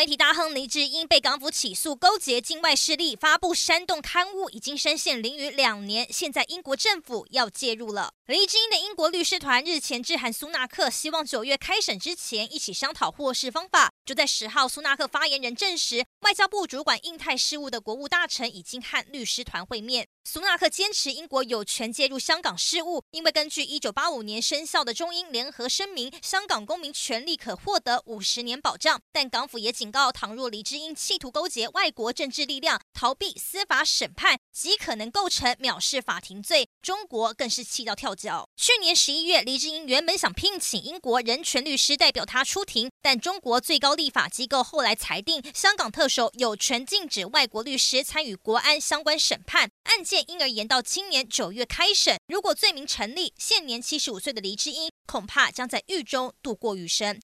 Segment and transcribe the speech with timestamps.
[0.00, 6.10] 媒体大亨黎智英被港府起诉勾结境外势力，发布煽动刊物，已经深陷囹圄两年。
[6.10, 8.14] 现在英国政府要介入了。
[8.24, 13.92] 黎智英的英国律师团日前致函苏纳克，希望九月开审之前一起商讨获释方法。
[14.06, 20.06] 就在十号，苏纳克发言人证实，外交部主管印太事务的国务大臣已经和律师团会面。
[20.24, 29.00] 苏纳克坚持英国有权介入香港事务，因为根据一九八五年生效的中英联合声明，香港公民权利可获得五十年保障。
[29.12, 36.68] 但港府也仅告，倘若黎智英企图勾结外国政治力量，逃避司法审判，极可能构成藐视法庭罪。
[36.82, 38.48] 中国更是气到跳脚。
[38.56, 49.70] 去年十一月，黎智英原本想聘请英国人权律师代表他出庭，但中国最高立法机构后来裁定，香港特首有权禁止外国律师参与国安相关审判。
[49.84, 52.16] 案件因而延到今年九月开审。
[52.28, 57.18] 如果罪名成立，现年七十五岁的黎智英恐怕将在狱中度过余生。